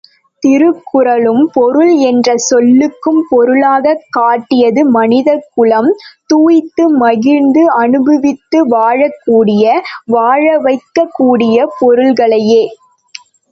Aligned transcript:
திருக்குறளும் 0.43 1.49
பொருள் 1.53 1.91
என்ற 2.03 2.33
சொல்லுக்கும் 2.45 3.19
பொருளாகக் 3.29 4.07
காட்டியது 4.09 4.89
மனிதகுலம் 4.89 5.91
துய்த்து 6.25 6.89
மகிழ்ந்து 6.97 7.63
அனுபவித்து 7.75 8.61
வாழக்கூடிய, 8.69 9.63
வாழவைக்கக் 10.11 11.13
கூடிய 11.13 11.69
பொருள்களையே. 11.79 12.63